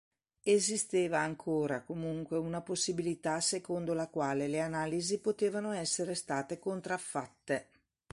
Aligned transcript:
Esisteva 0.45 1.19
ancora, 1.19 1.83
comunque, 1.83 2.39
una 2.39 2.61
possibilità 2.61 3.39
secondo 3.39 3.93
la 3.93 4.07
quale 4.07 4.47
le 4.47 4.59
analisi 4.59 5.19
potevano 5.21 5.73
essere 5.73 6.15
state 6.15 6.57
contraffatte. 6.57 7.67